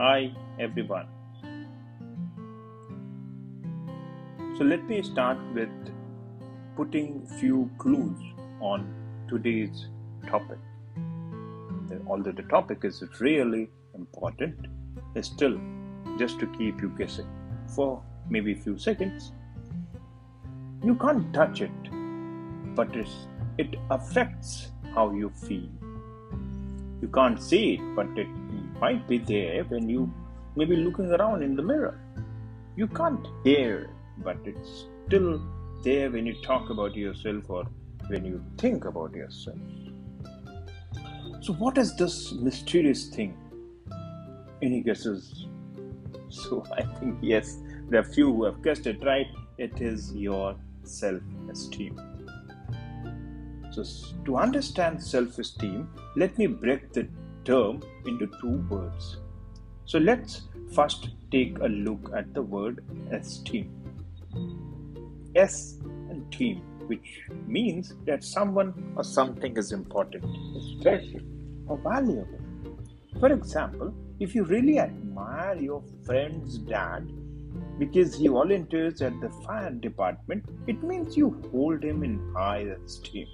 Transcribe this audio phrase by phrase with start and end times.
[0.00, 0.30] Hi
[0.60, 1.08] everyone.
[4.56, 5.72] So let me start with
[6.76, 8.16] putting few clues
[8.60, 8.86] on
[9.28, 9.88] today's
[10.28, 10.58] topic.
[12.06, 14.68] Although the topic is really important,
[15.20, 15.58] still
[16.16, 17.26] just to keep you guessing
[17.74, 19.32] for maybe a few seconds.
[20.84, 21.90] You can't touch it,
[22.76, 25.68] but it affects how you feel.
[27.02, 28.28] You can't see it, but it
[28.80, 30.12] might be there when you
[30.56, 32.00] may be looking around in the mirror.
[32.76, 35.40] You can't hear, but it's still
[35.82, 37.64] there when you talk about yourself or
[38.08, 39.58] when you think about yourself.
[41.40, 43.36] So, what is this mysterious thing?
[44.62, 45.46] Any guesses?
[46.30, 47.56] So, I think yes,
[47.88, 49.26] there are few who have guessed it right.
[49.56, 51.98] It is your self esteem.
[53.70, 53.82] So,
[54.26, 57.08] to understand self esteem, let me break the
[57.48, 59.16] term into two words.
[59.86, 60.42] So let's
[60.74, 63.68] first take a look at the word esteem.
[65.34, 65.78] S
[66.10, 70.24] and team, which means that someone or something is important,
[70.78, 71.20] special,
[71.66, 72.40] or valuable.
[73.18, 77.10] For example, if you really admire your friend's dad
[77.78, 83.26] because he volunteers at the fire department, it means you hold him in high esteem.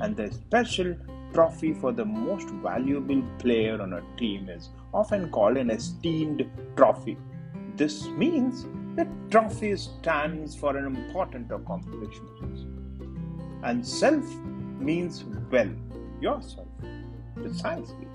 [0.00, 0.94] And the special
[1.34, 7.18] trophy for the most valuable player on a team is often called an esteemed trophy.
[7.76, 12.68] This means that trophy stands for an important accomplishment.
[13.64, 14.24] And self
[14.78, 15.70] means well,
[16.20, 16.68] yourself,
[17.34, 18.06] precisely.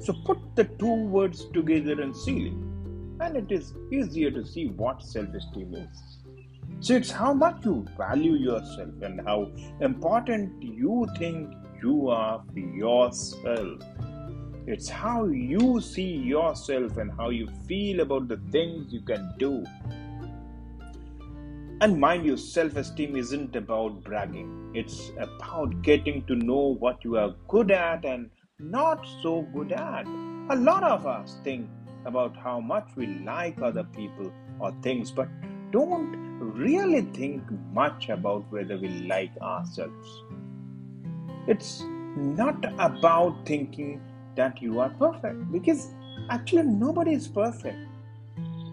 [0.00, 4.68] So put the two words together and seal it, and it is easier to see
[4.68, 6.20] what self esteem is.
[6.80, 11.52] So it's how much you value yourself and how important you think
[11.82, 13.82] you are for yourself.
[14.66, 19.64] It's how you see yourself and how you feel about the things you can do.
[21.80, 27.16] And mind you, self esteem isn't about bragging, it's about getting to know what you
[27.16, 30.06] are good at and not so good at.
[30.50, 31.68] A lot of us think
[32.04, 35.28] about how much we like other people or things, but
[35.70, 37.42] don't really think
[37.72, 40.22] much about whether we like ourselves.
[41.46, 41.82] It's
[42.16, 44.00] not about thinking
[44.36, 45.88] that you are perfect because
[46.28, 47.78] actually nobody is perfect.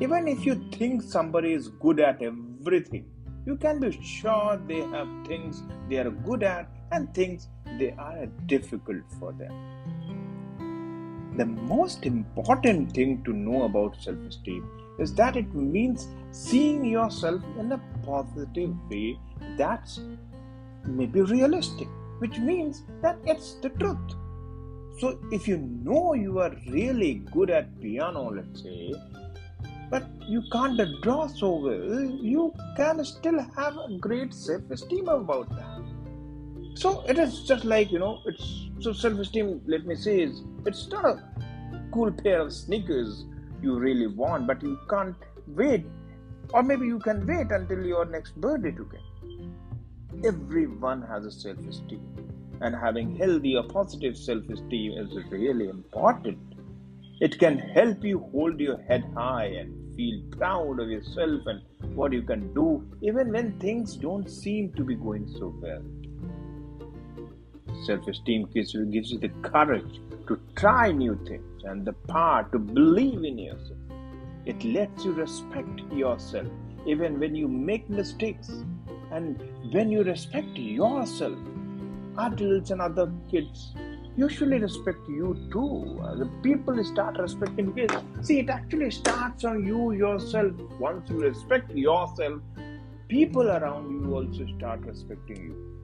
[0.02, 3.06] Even if you think somebody is good at everything,
[3.46, 7.48] you can be sure they have things they are good at and things
[7.80, 9.54] they are difficult for them.
[11.38, 17.42] The most important thing to know about self esteem is that it means seeing yourself
[17.60, 19.20] in a positive way
[19.58, 20.00] that's
[20.86, 21.88] maybe realistic
[22.20, 24.16] which means that it's the truth.
[25.00, 28.94] So if you know you are really good at piano, let's say,
[29.90, 35.84] but you can't draw so well, you can still have a great self-esteem about that.
[36.76, 39.62] So it is just like you know, it's so self-esteem.
[39.66, 41.24] Let me say is it's not a
[41.94, 43.26] cool pair of sneakers
[43.62, 45.16] you really want, but you can't
[45.48, 45.86] wait,
[46.54, 49.02] or maybe you can wait until your next birthday to get.
[50.26, 52.02] Everyone has a self esteem,
[52.62, 56.40] and having healthy or positive self esteem is really important.
[57.22, 61.62] It can help you hold your head high and feel proud of yourself and
[61.96, 65.84] what you can do, even when things don't seem to be going so well.
[67.86, 72.48] Self esteem gives you, gives you the courage to try new things and the power
[72.52, 73.78] to believe in yourself.
[74.46, 76.48] It lets you respect yourself
[76.88, 78.64] even when you make mistakes
[79.12, 79.40] and
[79.74, 81.38] when you respect yourself,
[82.18, 83.74] adults and other kids
[84.18, 86.00] usually respect you too.
[86.18, 87.88] The people start respecting you.
[88.22, 90.54] See, it actually starts on you yourself.
[90.80, 92.42] Once you respect yourself,
[93.08, 95.78] people around you also start respecting you.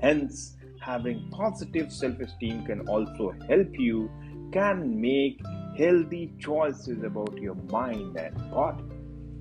[0.00, 4.08] Hence, having positive self esteem can also help you,
[4.52, 5.40] can make
[5.76, 8.84] healthy choices about your mind and body.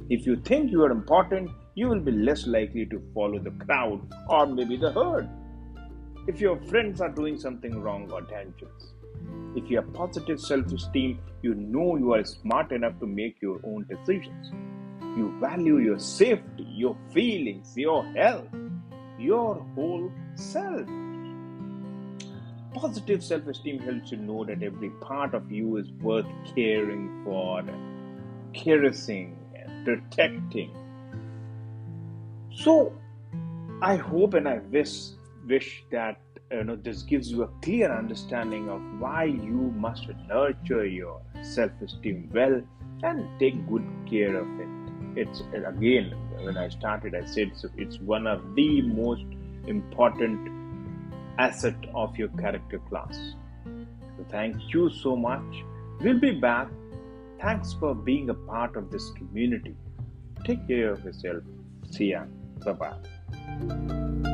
[0.09, 4.01] If you think you are important, you will be less likely to follow the crowd
[4.29, 5.29] or maybe the herd.
[6.25, 8.93] If your friends are doing something wrong or dangerous,
[9.55, 13.59] if you have positive self esteem, you know you are smart enough to make your
[13.63, 14.51] own decisions.
[15.15, 18.47] You value your safety, your feelings, your health,
[19.19, 20.87] your whole self.
[22.73, 26.25] Positive self esteem helps you know that every part of you is worth
[26.55, 27.63] caring for,
[28.55, 30.71] caressing, and protecting
[32.57, 32.93] so
[33.81, 34.93] I hope and I wish
[35.47, 36.19] wish that
[36.51, 42.29] you know this gives you a clear understanding of why you must nurture your self-esteem
[42.33, 42.61] well
[43.03, 44.67] and take good care of it.
[45.15, 46.15] It's again
[46.45, 49.25] when i started i said so it's one of the most
[49.65, 50.51] important
[51.39, 53.35] asset of your character class.
[53.65, 55.63] So thank you so much.
[55.99, 56.69] We'll be back.
[57.39, 59.75] Thanks for being a part of this community.
[60.43, 61.43] Take care of yourself.
[61.91, 62.25] See ya
[62.59, 64.26] Até mais.